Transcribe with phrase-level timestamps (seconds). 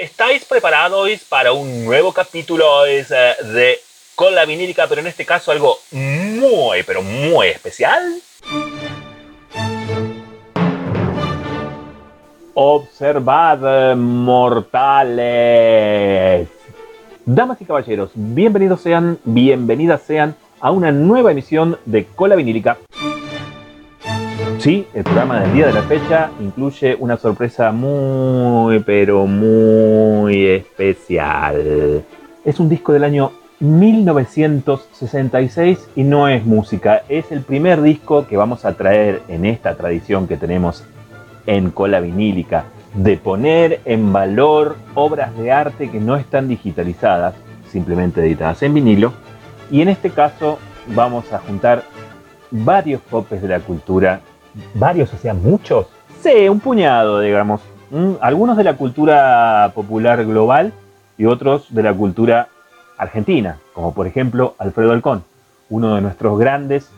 [0.00, 3.04] ¿Estáis preparados para un nuevo capítulo eh,
[3.52, 3.78] de
[4.14, 8.20] Con la vinílica, pero en este caso algo muy, pero muy especial?
[12.54, 15.26] Observad, mortales.
[17.24, 22.78] Damas y caballeros, bienvenidos sean, bienvenidas sean a una nueva emisión de Cola Vinílica.
[24.68, 32.04] Sí, el programa del día de la fecha incluye una sorpresa muy, pero muy especial.
[32.44, 38.36] Es un disco del año 1966 y no es música, es el primer disco que
[38.36, 40.84] vamos a traer en esta tradición que tenemos
[41.46, 47.32] en Cola Vinílica, de poner en valor obras de arte que no están digitalizadas,
[47.70, 49.14] simplemente editadas en vinilo.
[49.70, 50.58] Y en este caso
[50.88, 51.84] vamos a juntar
[52.50, 54.20] varios popes de la cultura
[54.74, 55.86] varios, o sea, muchos.
[56.22, 57.60] Sí, un puñado, digamos.
[58.20, 60.72] Algunos de la cultura popular global
[61.16, 62.48] y otros de la cultura
[62.98, 65.24] argentina, como por ejemplo Alfredo Alcón,
[65.70, 66.90] uno de nuestros grandes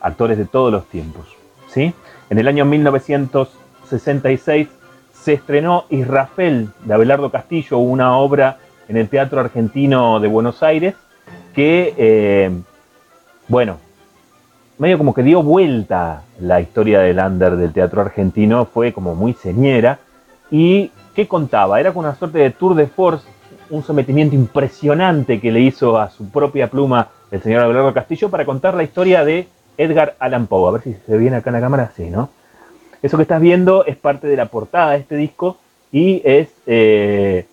[0.00, 1.26] actores de todos los tiempos.
[1.68, 1.92] ¿sí?
[2.30, 4.68] En el año 1966
[5.12, 10.94] se estrenó Israfel de Abelardo Castillo, una obra en el Teatro Argentino de Buenos Aires
[11.54, 12.50] que, eh,
[13.48, 13.78] bueno,
[14.78, 19.34] medio como que dio vuelta la historia del under del teatro argentino, fue como muy
[19.34, 19.98] señera.
[20.50, 21.80] ¿Y qué contaba?
[21.80, 23.26] Era con una suerte de tour de force,
[23.70, 28.46] un sometimiento impresionante que le hizo a su propia pluma el señor Abelardo Castillo para
[28.46, 30.68] contar la historia de Edgar Allan Poe.
[30.68, 32.30] A ver si se ve bien acá en la cámara, sí, ¿no?
[33.02, 35.58] Eso que estás viendo es parte de la portada de este disco
[35.92, 37.46] y es eh,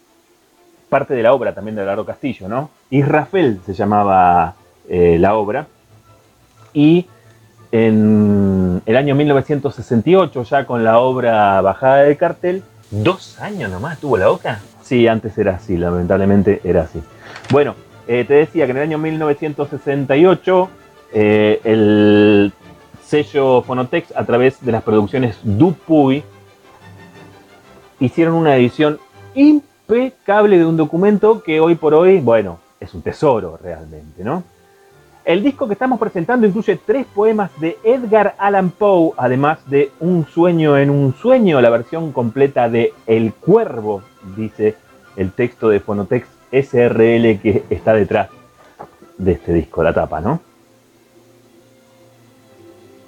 [0.89, 2.69] parte de la obra también de Abelardo Castillo, ¿no?
[2.89, 4.55] Israfel se llamaba
[4.87, 5.67] eh, la obra.
[6.73, 7.07] Y
[7.75, 12.63] en el año 1968, ya con la obra bajada del cartel.
[12.89, 14.61] ¿Dos años nomás tuvo la boca?
[14.81, 17.01] Sí, antes era así, lamentablemente era así.
[17.51, 17.75] Bueno,
[18.07, 20.69] eh, te decía que en el año 1968
[21.11, 22.53] eh, el
[23.03, 26.23] sello Fonotex, a través de las producciones Dupuy,
[27.99, 28.99] hicieron una edición
[29.33, 34.43] impecable de un documento que hoy por hoy, bueno, es un tesoro realmente, ¿no?
[35.25, 40.27] El disco que estamos presentando incluye tres poemas de Edgar Allan Poe, además de Un
[40.27, 44.03] sueño en un sueño, la versión completa de El Cuervo,
[44.37, 44.75] dice
[45.17, 48.29] el texto de Fonotex SRL que está detrás
[49.17, 50.41] de este disco, la tapa, ¿no?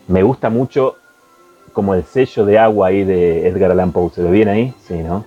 [0.07, 0.95] Me gusta mucho
[1.71, 4.09] como el sello de agua ahí de Edgar Allan Poe.
[4.09, 4.73] ¿Se ve bien ahí?
[4.87, 5.23] Sí, ¿no?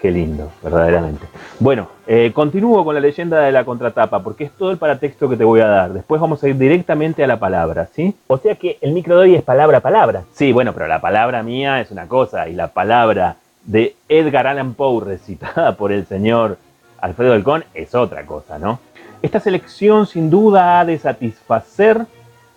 [0.00, 1.26] Qué lindo, verdaderamente.
[1.58, 5.36] Bueno, eh, continúo con la leyenda de la contratapa, porque es todo el paratexto que
[5.36, 5.92] te voy a dar.
[5.92, 8.16] Después vamos a ir directamente a la palabra, ¿sí?
[8.26, 10.22] O sea que el micro de hoy es palabra a palabra.
[10.32, 14.72] Sí, bueno, pero la palabra mía es una cosa y la palabra de Edgar Allan
[14.72, 16.56] Poe recitada por el señor
[16.98, 18.80] Alfredo Alcón es otra cosa, ¿no?
[19.20, 22.06] Esta selección sin duda ha de satisfacer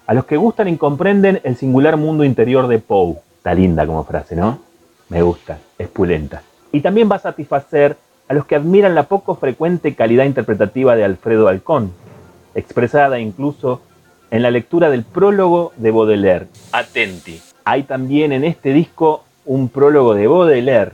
[0.07, 3.17] a los que gustan y comprenden el singular mundo interior de Poe.
[3.35, 4.59] Está linda como frase, ¿no?
[5.09, 6.41] Me gusta, es pulenta
[6.73, 7.95] y también va a satisfacer
[8.27, 11.93] a los que admiran la poco frecuente calidad interpretativa de Alfredo Alcón,
[12.55, 13.81] expresada incluso
[14.31, 16.47] en la lectura del prólogo de Baudelaire.
[16.71, 17.39] Atenti.
[17.63, 20.93] Hay también en este disco un prólogo de Baudelaire.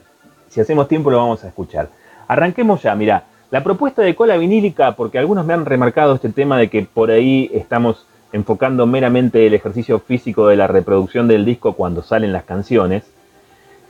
[0.50, 1.88] Si hacemos tiempo lo vamos a escuchar.
[2.28, 6.58] Arranquemos ya, mira, la propuesta de cola vinílica, porque algunos me han remarcado este tema
[6.58, 11.74] de que por ahí estamos enfocando meramente el ejercicio físico de la reproducción del disco
[11.74, 13.06] cuando salen las canciones,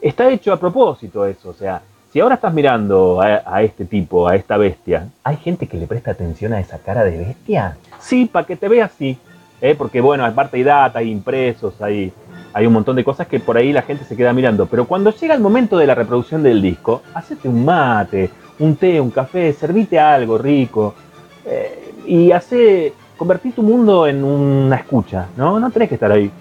[0.02, 4.36] está hecho a propósito eso, o sea, si ahora estás mirando a, este tipo, a
[4.36, 7.78] esta bestia, ¿hay gente que le presta atención a esa cara de bestia?
[8.00, 9.16] Sí, para que te vea así,
[9.62, 9.76] ¿eh?
[9.78, 12.12] porque bueno, aparte hay data, hay impresos, hay,
[12.52, 15.12] hay un montón de cosas que por ahí la gente se queda mirando, pero cuando
[15.12, 19.54] llega el momento de la reproducción del disco, hacete un mate, un té, un café,
[19.54, 20.96] servite algo rico
[21.46, 25.60] eh, y hace, convertir tu mundo en una escucha, ¿no?
[25.60, 26.32] No tenés que estar ahí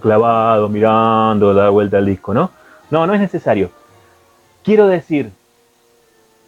[0.00, 2.50] clavado, mirando, dar vuelta al disco, ¿no?
[2.90, 3.70] No, no es necesario.
[4.62, 5.30] Quiero decir,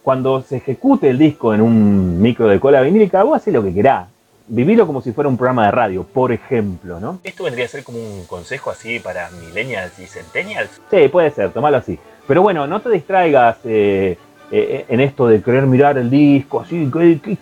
[0.03, 3.73] cuando se ejecute el disco en un micro de cola vinílica, vos haces lo que
[3.73, 4.07] querás.
[4.47, 7.19] Vivilo como si fuera un programa de radio, por ejemplo, ¿no?
[7.23, 10.81] ¿Esto vendría a ser como un consejo así para millennials y centennials?
[10.89, 11.99] Sí, puede ser, tomalo así.
[12.27, 14.17] Pero bueno, no te distraigas eh,
[14.51, 16.89] eh, en esto de querer mirar el disco, así,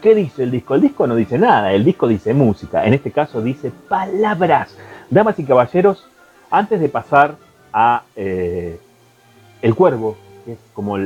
[0.02, 0.76] ¿qué, dice el disco?
[0.76, 4.76] El disco no dice nada, el disco dice música, en este caso dice palabras.
[5.10, 6.06] Damas y caballeros,
[6.52, 7.36] antes de pasar
[7.72, 8.78] a eh,
[9.62, 10.98] el Cuervo, que es como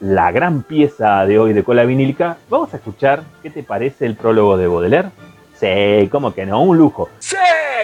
[0.00, 4.16] la gran pieza de hoy de cola vinílica, vamos a escuchar qué te parece el
[4.16, 5.10] prólogo de Baudelaire.
[5.54, 7.08] Sí, como que no, un lujo.
[7.18, 7.36] Sí,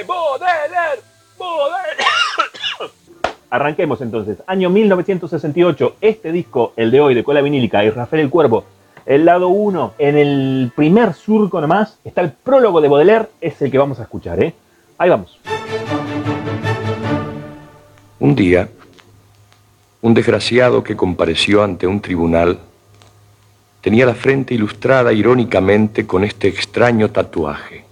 [0.07, 1.03] Baudelaire,
[1.39, 2.05] Baudelaire.
[3.51, 4.39] arranquemos entonces.
[4.47, 8.65] Año 1968, este disco, el de hoy, de Cola Vinílica y Rafael el Cuervo,
[9.05, 13.71] el lado 1, en el primer surco nomás, está el prólogo de Baudelaire, es el
[13.71, 14.55] que vamos a escuchar, ¿eh?
[14.99, 15.39] Ahí vamos.
[18.19, 18.69] Un día,
[20.07, 22.61] un desgraciado que compareció ante un tribunal
[23.81, 27.85] tenía la frente ilustrada irónicamente con este extraño tatuaje.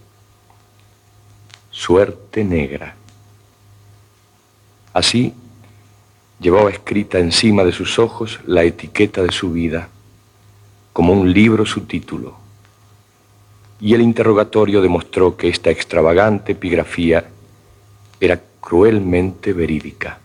[1.73, 2.95] Suerte negra.
[4.93, 5.35] Así,
[6.39, 9.89] llevaba escrita encima de sus ojos la etiqueta de su vida,
[10.93, 12.37] como un libro su título.
[13.81, 17.25] Y el interrogatorio demostró que esta extravagante epigrafía
[18.21, 20.21] era cruelmente verídica.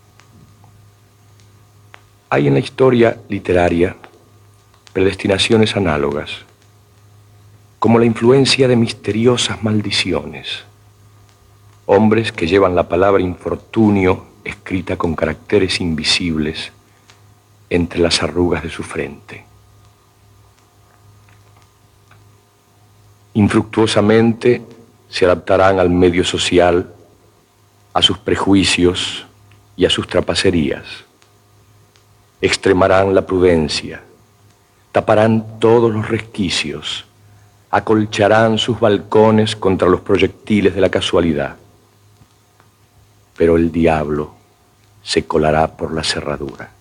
[2.31, 3.95] Hay en la historia literaria
[4.93, 6.29] predestinaciones análogas,
[7.79, 10.63] como la influencia de misteriosas maldiciones,
[11.87, 16.71] hombres que llevan la palabra infortunio escrita con caracteres invisibles
[17.67, 19.43] entre las arrugas de su frente.
[23.33, 24.61] Infructuosamente
[25.09, 26.93] se adaptarán al medio social,
[27.91, 29.25] a sus prejuicios
[29.75, 31.08] y a sus trapacerías.
[32.41, 34.01] Extremarán la prudencia,
[34.91, 37.05] taparán todos los resquicios,
[37.69, 41.55] acolcharán sus balcones contra los proyectiles de la casualidad
[43.39, 44.33] pero el diablo
[45.01, 46.71] se colará por la cerradura.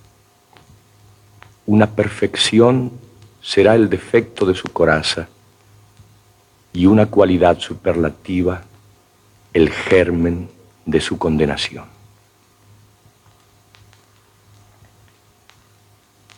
[1.67, 2.91] Una perfección
[3.41, 5.29] será el defecto de su coraza
[6.73, 8.63] y una cualidad superlativa
[9.55, 10.51] el germen
[10.85, 11.85] de su condenación.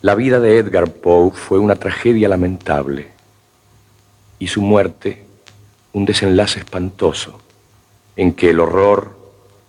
[0.02, 3.08] La vida de Edgar Poe fue una tragedia lamentable
[4.38, 5.26] y su muerte
[5.92, 7.38] un desenlace espantoso
[8.16, 9.14] en que el horror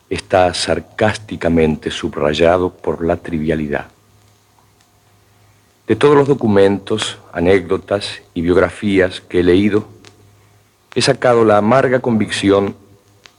[0.10, 3.88] está sarcásticamente subrayado por la trivialidad.
[5.86, 9.86] De todos los documentos, anécdotas y biografías que he leído,
[10.96, 12.74] he sacado la amarga convicción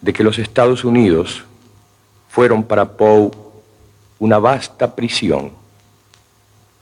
[0.03, 1.45] de que los Estados Unidos
[2.29, 3.31] fueron para Poe
[4.19, 5.62] una vasta prisión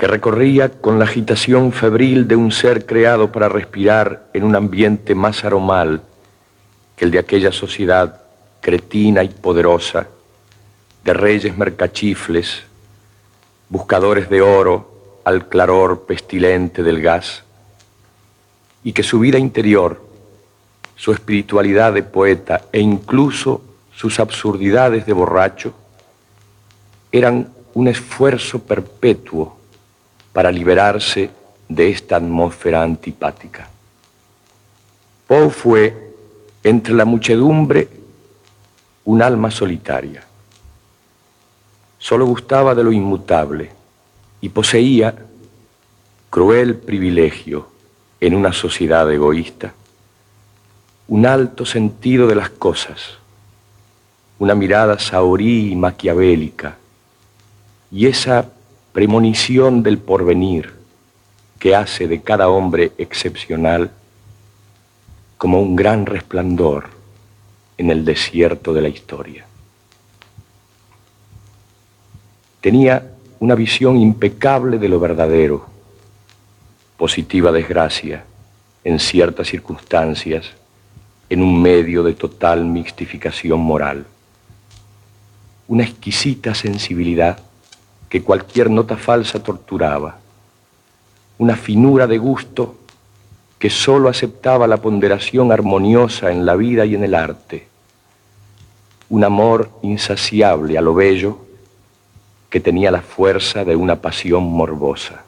[0.01, 5.15] que recorría con la agitación febril de un ser creado para respirar en un ambiente
[5.15, 6.01] más aromal
[6.97, 8.23] que el de aquella sociedad
[8.63, 10.07] cretina y poderosa,
[11.05, 12.63] de reyes mercachifles,
[13.69, 17.43] buscadores de oro al claror pestilente del gas,
[18.83, 20.03] y que su vida interior,
[20.97, 23.61] su espiritualidad de poeta e incluso
[23.95, 25.75] sus absurdidades de borracho
[27.13, 29.60] eran un esfuerzo perpetuo
[30.33, 31.31] para liberarse
[31.69, 33.69] de esta atmósfera antipática.
[35.27, 36.13] Poe fue,
[36.63, 37.89] entre la muchedumbre,
[39.05, 40.25] un alma solitaria.
[41.99, 43.71] Solo gustaba de lo inmutable
[44.41, 45.15] y poseía,
[46.31, 47.69] cruel privilegio
[48.21, 49.75] en una sociedad egoísta,
[51.09, 53.19] un alto sentido de las cosas,
[54.39, 56.77] una mirada saorí y maquiavélica,
[57.91, 58.49] y esa
[58.93, 60.73] premonición del porvenir
[61.59, 63.91] que hace de cada hombre excepcional
[65.37, 66.89] como un gran resplandor
[67.79, 69.47] en el desierto de la historia.
[72.61, 75.67] Tenía una visión impecable de lo verdadero,
[76.99, 78.25] positiva desgracia
[78.85, 80.51] en ciertas circunstancias,
[81.31, 84.07] en un medio de total mixtificación moral.
[85.69, 87.39] Una exquisita sensibilidad
[88.11, 90.19] que cualquier nota falsa torturaba.
[91.39, 92.75] Una finura de gusto
[93.59, 97.71] que sólo aceptaba la ponderación armoniosa en la vida y en el arte
[99.11, 101.39] un amor insaciable a lo bello
[102.49, 105.25] que tenía la fuerza de una pasión morbosa.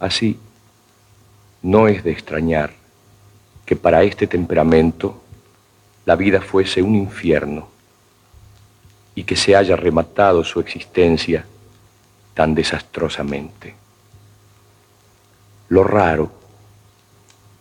[0.00, 0.38] Así,
[1.62, 2.72] no es de extrañar
[3.66, 5.20] que para este temperamento
[6.06, 7.68] la vida fuese un infierno
[9.18, 11.44] y que se haya rematado su existencia
[12.34, 13.74] tan desastrosamente.
[15.70, 16.30] Lo raro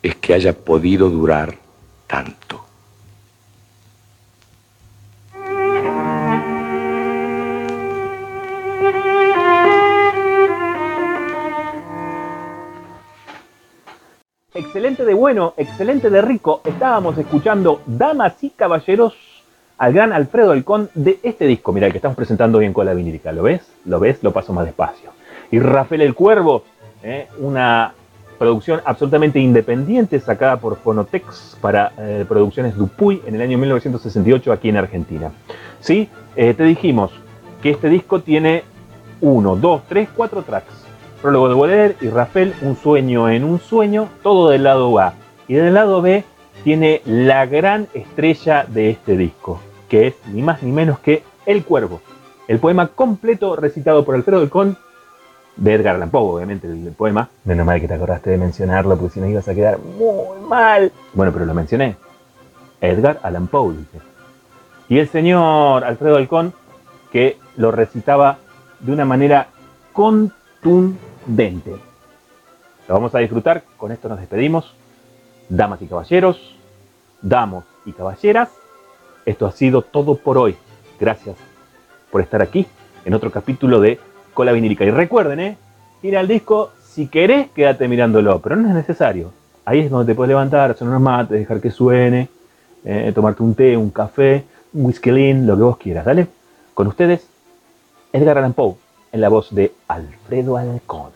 [0.03, 1.57] es que haya podido durar
[2.05, 2.63] tanto.
[14.53, 16.61] excelente de bueno, excelente de rico.
[16.65, 19.36] Estábamos escuchando Damas y Caballeros
[19.77, 23.31] al gran Alfredo Alcón de este disco, mira, que estamos presentando hoy en Cola Vinílica.
[23.31, 23.61] ¿Lo ves?
[23.85, 24.23] ¿Lo ves?
[24.23, 25.11] Lo paso más despacio.
[25.51, 26.63] Y Rafael el Cuervo,
[27.03, 27.27] ¿eh?
[27.39, 27.93] una
[28.39, 34.69] producción absolutamente independiente sacada por Fonotex para eh, Producciones Dupuy en el año 1968 aquí
[34.69, 35.31] en Argentina.
[35.79, 36.09] ¿Sí?
[36.35, 37.11] Eh, te dijimos
[37.61, 38.63] que este disco tiene
[39.21, 40.85] uno, dos, tres, cuatro tracks.
[41.21, 45.13] Prólogo de Boler y Rafael, Un sueño en un sueño, todo del lado A.
[45.47, 46.23] Y del lado B
[46.67, 51.63] tiene la gran estrella de este disco, que es ni más ni menos que El
[51.63, 52.01] Cuervo.
[52.49, 54.77] El poema completo recitado por Alfredo Delcón
[55.55, 57.29] de Edgar Allan Poe, obviamente, el, poema.
[57.45, 60.91] Menos mal que te acordaste de mencionarlo, porque si no ibas a quedar muy mal.
[61.13, 61.95] Bueno, pero lo mencioné.
[62.81, 64.01] Edgar Allan Poe, dice.
[64.89, 66.53] Y el señor Alfredo Halcón,
[67.13, 68.39] que lo recitaba
[68.81, 69.47] de una manera
[69.93, 71.71] contundente.
[72.89, 74.75] Lo vamos a disfrutar, con esto nos despedimos.
[75.47, 76.56] Damas y caballeros,
[77.21, 78.49] damos y caballeras,
[79.25, 80.55] esto ha sido todo por hoy.
[80.99, 81.35] Gracias
[82.11, 82.65] por estar aquí
[83.05, 83.99] en otro capítulo de
[84.33, 84.85] Cola Vinílica.
[84.85, 85.57] Y recuerden, ¿eh?
[86.01, 89.31] ir al disco, si querés, quédate mirándolo, pero no es necesario.
[89.65, 92.29] Ahí es donde te puedes levantar, hacer unos mates, dejar que suene,
[92.85, 96.27] eh, tomarte un té, un café, un whisky lo que vos quieras, ¿dale?
[96.73, 97.27] Con ustedes,
[98.13, 98.75] Edgar Allan Poe,
[99.11, 101.11] en la voz de Alfredo Alcón.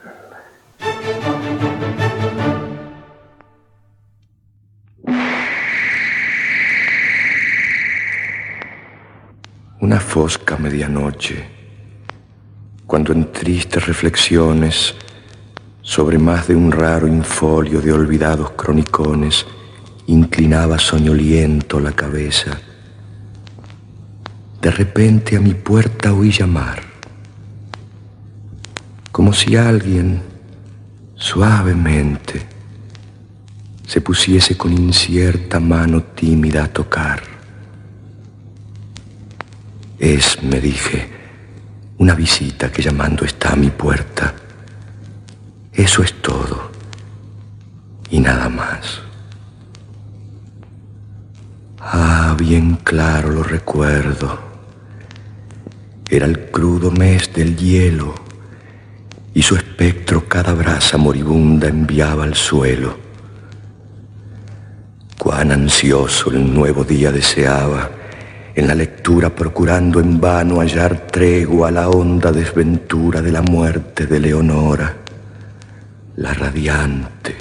[9.92, 11.50] Una fosca medianoche,
[12.88, 14.96] cuando en tristes reflexiones
[15.82, 19.46] sobre más de un raro infolio de olvidados cronicones
[20.08, 22.58] inclinaba soñoliento la cabeza,
[24.62, 26.82] de repente a mi puerta oí llamar,
[29.12, 30.22] como si alguien
[31.16, 32.48] suavemente
[33.86, 37.31] se pusiese con incierta mano tímida a tocar.
[40.02, 41.08] Es, me dije,
[42.00, 44.34] una visita que llamando está a mi puerta.
[45.72, 46.72] Eso es todo
[48.10, 49.00] y nada más.
[51.80, 54.40] Ah, bien claro lo recuerdo.
[56.10, 58.16] Era el crudo mes del hielo
[59.36, 62.98] y su espectro cada brasa moribunda enviaba al suelo.
[65.20, 68.01] Cuán ansioso el nuevo día deseaba
[68.54, 74.08] en la lectura procurando en vano hallar tregua a la honda desventura de la muerte
[74.08, 74.98] de Leonora,
[76.18, 77.36] la radiante,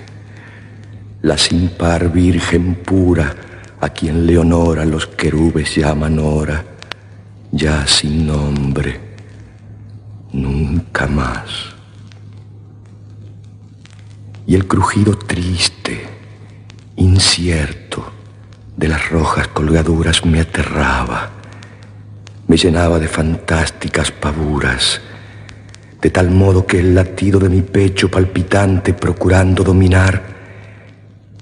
[1.22, 3.34] la sin par virgen pura,
[3.80, 6.64] a quien Leonora los querubes llaman ora,
[7.50, 9.00] ya sin nombre,
[10.32, 11.74] nunca más.
[14.46, 16.06] Y el crujido triste,
[16.96, 18.19] incierto,
[18.80, 21.28] de las rojas colgaduras me aterraba,
[22.48, 25.02] me llenaba de fantásticas pavuras,
[26.00, 30.22] de tal modo que el latido de mi pecho palpitante procurando dominar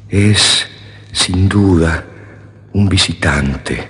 [0.08, 0.66] es,
[1.12, 2.04] sin duda,
[2.72, 3.88] un visitante,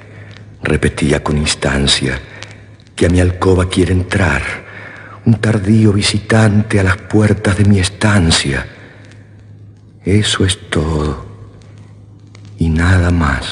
[0.63, 2.21] repetía con instancia,
[2.95, 4.43] que a mi alcoba quiere entrar,
[5.25, 8.67] un tardío visitante a las puertas de mi estancia.
[10.05, 11.28] Eso es todo
[12.89, 13.45] nada más.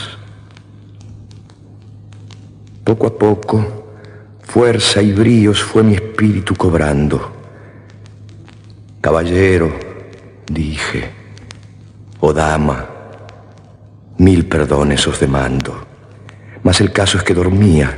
[2.84, 3.56] Poco a poco,
[4.42, 7.18] fuerza y bríos fue mi espíritu cobrando.
[9.02, 9.68] Caballero,
[10.46, 11.10] dije,
[12.20, 12.86] o dama,
[14.16, 15.84] mil perdones os demando.
[16.62, 17.88] Mas el caso es que dormía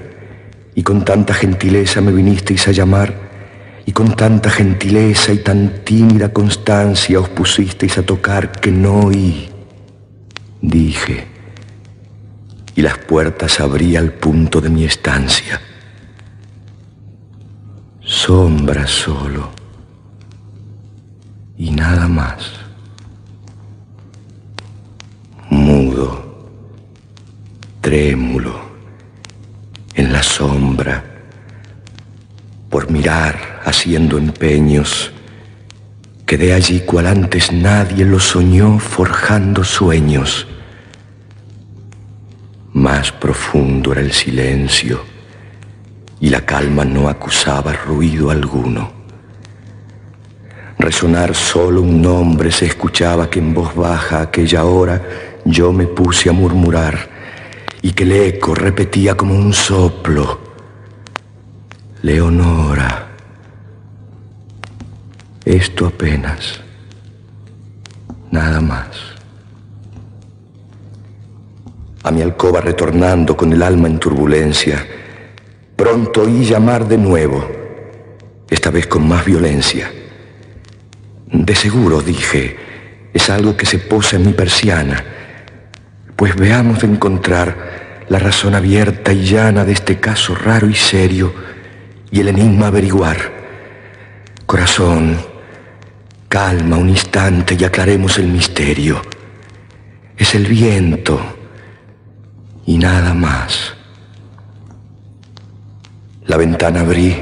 [0.75, 3.15] y con tanta gentileza me vinisteis a llamar
[3.87, 9.58] y con tanta gentileza y tan tímida constancia os pusisteis a tocar que no oí
[10.61, 11.27] dije,
[12.75, 15.61] y las puertas abría al punto de mi estancia.
[18.01, 19.51] Sombra solo
[21.57, 22.53] y nada más.
[25.51, 26.51] Mudo,
[27.81, 28.61] trémulo,
[29.95, 31.05] en la sombra,
[32.69, 35.13] por mirar haciendo empeños,
[36.29, 40.47] Quedé allí cual antes nadie lo soñó forjando sueños.
[42.79, 45.01] Más profundo era el silencio
[46.21, 48.93] y la calma no acusaba ruido alguno.
[50.79, 55.03] Resonar solo un nombre se escuchaba que en voz baja aquella hora
[55.45, 57.09] yo me puse a murmurar
[57.83, 60.39] y que el eco repetía como un soplo.
[62.03, 63.09] Leonora.
[65.45, 66.61] Esto apenas,
[68.31, 69.18] nada más.
[72.09, 74.83] A mi alcoba retornando con el alma en turbulencia,
[75.77, 77.47] pronto oí llamar de nuevo,
[78.49, 79.93] esta vez con más violencia.
[81.31, 82.57] De seguro, dije,
[83.13, 85.05] es algo que se posa en mi persiana,
[86.17, 91.35] pues veamos de encontrar la razón abierta y llana de este caso raro y serio
[92.11, 93.19] y el enigma averiguar.
[94.47, 95.19] Corazón,
[96.31, 99.03] calma un instante y aclaremos el misterio.
[100.17, 101.35] Es el viento
[102.69, 103.73] y nada más.
[106.27, 107.17] La ventana abrí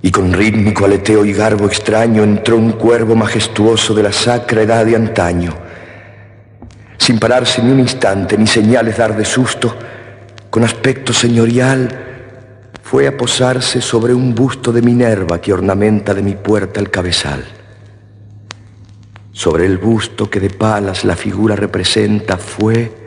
[0.00, 4.86] y con rítmico aleteo y garbo extraño entró un cuervo majestuoso de la sacra edad
[4.86, 5.52] de antaño.
[6.96, 9.76] Sin pararse ni un instante ni señales dar de susto,
[10.48, 11.88] con aspecto señorial,
[12.84, 17.44] fue a posarse sobre un busto de Minerva que ornamenta de mi puerta el cabezal.
[19.32, 23.00] Sobre el busto que de palas la figura representa fue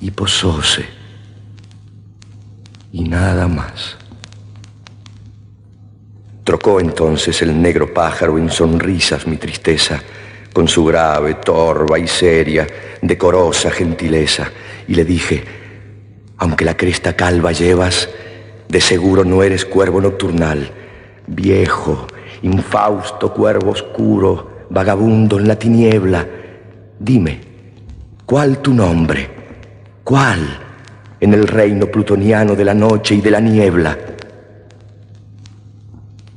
[0.00, 1.00] y posóse
[2.92, 3.96] y nada más.
[6.44, 10.02] Trocó entonces el negro pájaro en sonrisas mi tristeza,
[10.52, 12.66] con su grave, torva y seria,
[13.00, 14.50] decorosa gentileza,
[14.88, 15.44] y le dije,
[16.38, 18.08] aunque la cresta calva llevas,
[18.68, 20.70] de seguro no eres cuervo nocturnal,
[21.26, 22.08] viejo,
[22.42, 26.26] infausto cuervo oscuro, vagabundo en la tiniebla.
[26.98, 27.40] Dime,
[28.26, 29.39] ¿cuál tu nombre?
[30.10, 30.40] ¿Cuál?
[31.20, 33.96] en el reino plutoniano de la noche y de la niebla.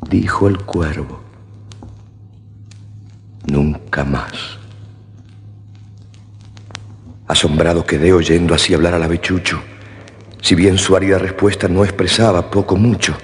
[0.07, 1.21] Dijo el cuervo,
[3.47, 4.59] nunca más.
[7.27, 9.59] Asombrado quedé oyendo así hablar al avechucho,
[10.39, 13.15] si bien su árida respuesta no expresaba poco mucho,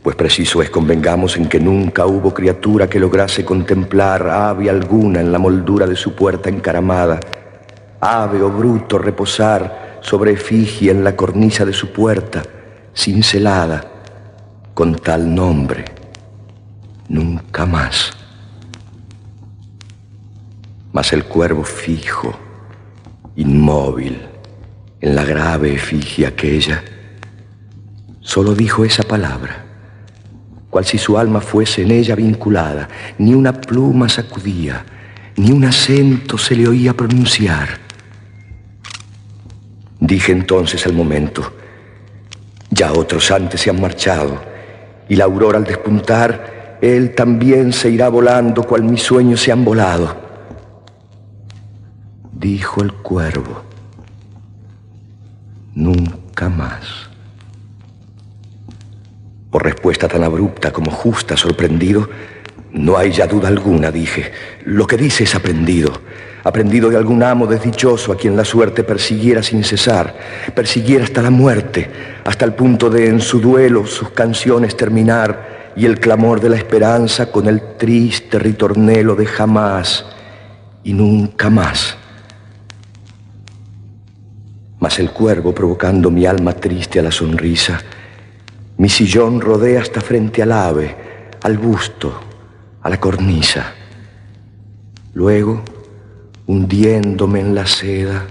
[0.00, 5.32] pues preciso es convengamos en que nunca hubo criatura que lograse contemplar ave alguna en
[5.32, 7.18] la moldura de su puerta encaramada,
[8.02, 12.42] ave o bruto reposar sobre efigie en la cornisa de su puerta,
[12.92, 13.84] cincelada,
[14.74, 15.84] con tal nombre,
[17.08, 18.12] nunca más.
[20.92, 22.34] Mas el cuervo fijo,
[23.36, 24.20] inmóvil,
[25.00, 26.82] en la grave efigie aquella,
[28.20, 29.64] solo dijo esa palabra,
[30.70, 34.84] cual si su alma fuese en ella vinculada, ni una pluma sacudía,
[35.36, 37.81] ni un acento se le oía pronunciar
[40.12, 41.54] Dije entonces al momento,
[42.68, 44.42] ya otros antes se han marchado,
[45.08, 49.64] y la aurora al despuntar, él también se irá volando cual mis sueños se han
[49.64, 50.14] volado.
[52.30, 53.62] Dijo el cuervo,
[55.74, 57.08] nunca más.
[59.50, 62.06] Por respuesta tan abrupta como justa, sorprendido,
[62.70, 64.30] no hay ya duda alguna, dije,
[64.66, 66.02] lo que dice es aprendido
[66.44, 70.14] aprendido de algún amo desdichoso a quien la suerte persiguiera sin cesar,
[70.54, 71.90] persiguiera hasta la muerte,
[72.24, 76.56] hasta el punto de en su duelo sus canciones terminar y el clamor de la
[76.56, 80.04] esperanza con el triste ritornelo de jamás
[80.84, 81.96] y nunca más.
[84.80, 87.80] Mas el cuervo provocando mi alma triste a la sonrisa,
[88.78, 90.96] mi sillón rodea hasta frente al ave,
[91.42, 92.20] al busto,
[92.82, 93.74] a la cornisa.
[95.14, 95.62] Luego,
[96.46, 98.26] hundiéndome en la seda.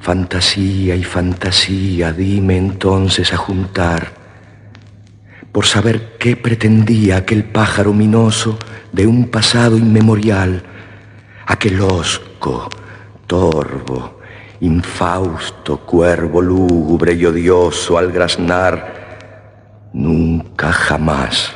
[0.00, 4.12] Fantasía y fantasía, dime entonces a juntar,
[5.50, 8.58] por saber qué pretendía aquel pájaro minoso
[8.92, 10.62] de un pasado inmemorial,
[11.46, 12.68] aquel osco,
[13.26, 14.20] torvo,
[14.60, 21.55] infausto, cuervo lúgubre y odioso al graznar, nunca jamás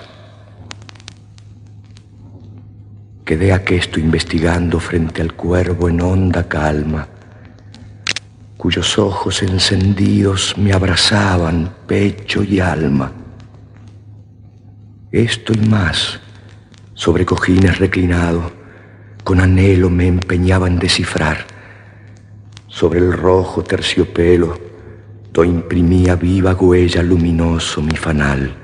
[3.31, 7.07] Quedé aquesto investigando frente al cuervo en honda calma,
[8.57, 13.13] cuyos ojos encendidos me abrazaban pecho y alma.
[15.13, 16.19] Esto y más,
[16.95, 18.51] sobre cojines reclinado,
[19.23, 21.47] con anhelo me empeñaba en descifrar.
[22.67, 24.59] Sobre el rojo terciopelo,
[25.33, 28.57] do imprimía viva huella luminoso mi fanal.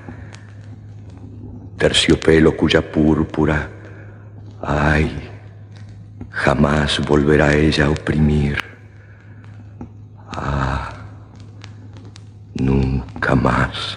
[1.78, 3.75] Terciopelo cuya púrpura
[4.68, 5.30] Ay,
[6.30, 8.58] jamás volverá ella a oprimir.
[10.28, 10.90] Ah,
[12.54, 13.96] nunca más.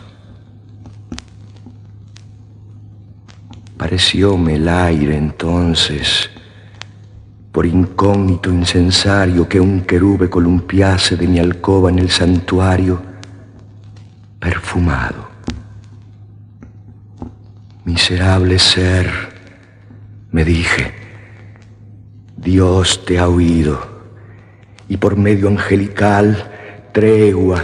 [3.77, 6.29] Parecióme el aire entonces,
[7.51, 13.01] por incógnito incensario que un querube columpiase de mi alcoba en el santuario,
[14.39, 15.29] perfumado.
[17.85, 19.28] Miserable ser,
[20.31, 20.93] me dije,
[22.37, 23.79] Dios te ha oído
[24.87, 26.51] y por medio angelical,
[26.91, 27.63] tregua,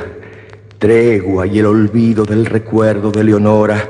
[0.78, 3.84] tregua y el olvido del recuerdo de Leonora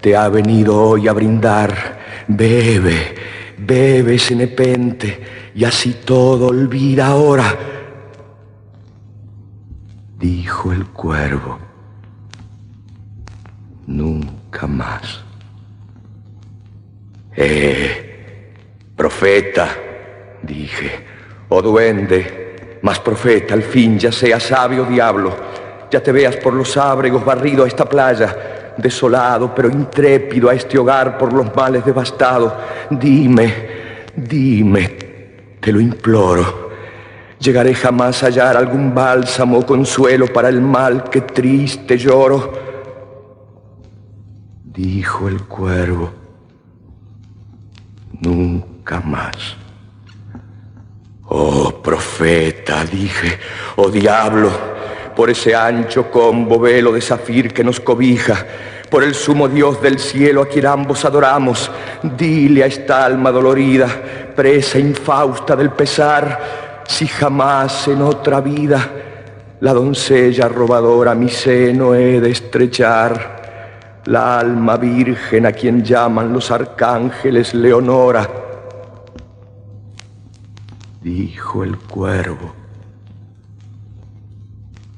[0.00, 1.98] te ha venido hoy a brindar.
[2.28, 3.14] Bebe,
[3.58, 5.20] bebe ese nepente
[5.54, 7.58] y así todo olvida ahora.
[10.18, 11.58] dijo el cuervo.
[13.86, 15.24] Nunca más.
[17.36, 18.07] Eh,
[18.98, 19.68] profeta,
[20.42, 20.90] dije,
[21.48, 25.32] o duende, más profeta, al fin ya sea sabio diablo,
[25.88, 30.76] ya te veas por los ábregos barrido a esta playa, desolado pero intrépido a este
[30.78, 32.52] hogar por los males devastados.
[32.90, 33.54] Dime,
[34.16, 34.88] dime,
[35.60, 36.68] te lo imploro.
[37.38, 42.52] ¿Llegaré jamás a hallar algún bálsamo o consuelo para el mal que triste lloro?
[44.64, 46.12] Dijo el cuervo,
[48.96, 49.56] más.
[51.24, 53.38] Oh profeta, dije,
[53.76, 54.50] oh diablo,
[55.14, 58.46] por ese ancho combo velo de zafir que nos cobija,
[58.90, 61.70] por el sumo Dios del cielo a quien ambos adoramos,
[62.02, 63.88] dile a esta alma dolorida,
[64.34, 68.88] presa infausta del pesar, si jamás en otra vida
[69.60, 73.36] la doncella robadora mi seno he de estrechar,
[74.06, 78.47] la alma virgen a quien llaman los arcángeles Leonora,
[81.08, 82.54] dijo el cuervo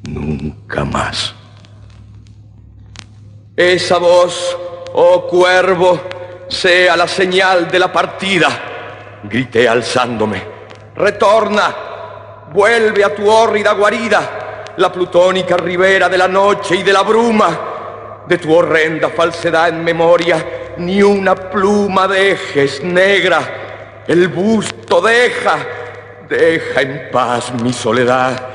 [0.09, 1.33] nunca más.
[3.57, 4.57] Esa voz,
[4.95, 6.01] oh cuervo,
[6.49, 8.49] sea la señal de la partida,
[9.23, 10.43] grité alzándome.
[10.97, 11.75] Retorna,
[12.53, 17.67] vuelve a tu hórrida guarida, la plutónica ribera de la noche y de la bruma.
[18.27, 24.05] De tu horrenda falsedad en memoria, ni una pluma dejes negra.
[24.07, 25.80] El busto deja,
[26.31, 28.51] deja en paz mi soledad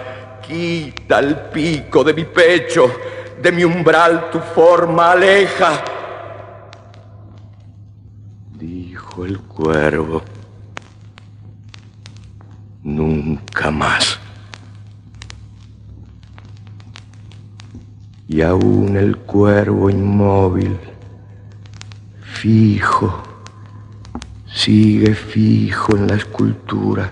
[0.47, 2.91] Quita el pico de mi pecho,
[3.41, 5.83] de mi umbral tu forma aleja.
[8.53, 10.21] Dijo el cuervo,
[12.83, 14.19] nunca más.
[18.27, 20.77] Y aún el cuervo inmóvil,
[22.21, 23.23] fijo,
[24.45, 27.11] sigue fijo en la escultura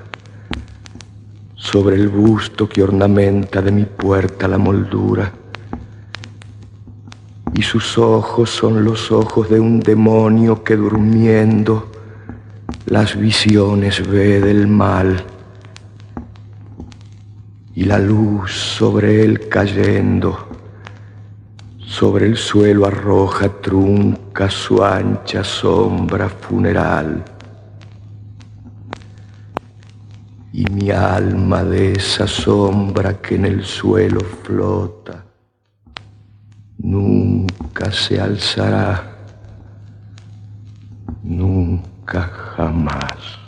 [1.74, 5.34] sobre el busto que ornamenta de mi puerta la moldura.
[7.52, 11.90] Y sus ojos son los ojos de un demonio que durmiendo
[12.86, 15.24] las visiones ve del mal.
[17.74, 20.48] Y la luz sobre él cayendo,
[21.80, 27.26] sobre el suelo arroja trunca su ancha sombra funeral
[30.54, 35.26] y mi alma de esa sombra que en el suelo flota
[36.78, 39.18] nunca se alzará,
[41.24, 42.22] nunca
[42.56, 43.40] jamás.